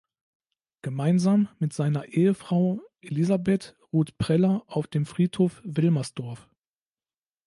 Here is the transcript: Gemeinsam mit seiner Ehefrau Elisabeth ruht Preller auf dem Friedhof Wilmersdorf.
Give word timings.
Gemeinsam 0.81 1.47
mit 1.59 1.73
seiner 1.73 2.07
Ehefrau 2.07 2.81
Elisabeth 3.01 3.77
ruht 3.93 4.17
Preller 4.17 4.63
auf 4.65 4.87
dem 4.87 5.05
Friedhof 5.05 5.61
Wilmersdorf. 5.63 6.49